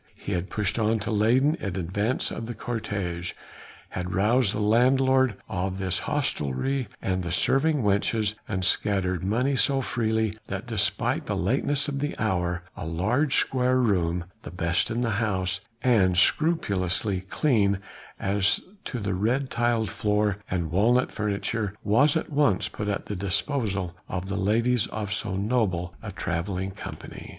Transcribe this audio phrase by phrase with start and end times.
[0.15, 3.33] He had pushed on to Leyden in advance of the cortège,
[3.89, 9.79] had roused the landlord of this hostelry and the serving wenches, and scattered money so
[9.79, 15.01] freely that despite the lateness of the hour a large square room the best in
[15.01, 17.77] the house, and scrupulously clean
[18.19, 23.15] as to the red tiled floor and walnut furniture was at once put at the
[23.15, 27.29] disposal of the ladies of so noble a travelling company.